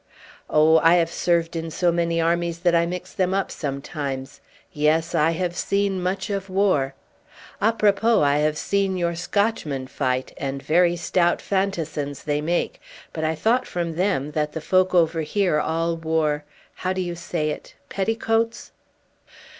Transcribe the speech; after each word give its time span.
"Oh, 0.49 0.79
I 0.79 0.95
have 0.95 1.11
served 1.11 1.55
in 1.55 1.69
so 1.69 1.91
many 1.91 2.19
armies 2.19 2.57
that 2.61 2.73
I 2.73 2.87
mix 2.87 3.13
them 3.13 3.35
up 3.35 3.51
sometimes. 3.51 4.41
Yes, 4.73 5.13
I 5.13 5.29
have 5.29 5.55
seen 5.55 6.01
much 6.01 6.31
of 6.31 6.49
war. 6.49 6.95
Apropos 7.61 8.23
I 8.23 8.37
have 8.39 8.57
seen 8.57 8.97
your 8.97 9.13
Scotchmen 9.13 9.85
fight, 9.85 10.33
and 10.37 10.59
very 10.63 10.95
stout 10.95 11.39
fantassins 11.39 12.23
they 12.23 12.41
make, 12.41 12.81
but 13.13 13.23
I 13.23 13.35
thought 13.35 13.67
from 13.67 13.93
them, 13.95 14.31
that 14.31 14.53
the 14.53 14.59
folk 14.61 14.95
over 14.95 15.21
here 15.21 15.59
all 15.59 15.95
wore 15.95 16.45
how 16.73 16.93
do 16.93 17.01
you 17.01 17.13
say 17.13 17.51
it? 17.51 17.75
petticoats." 17.89 18.71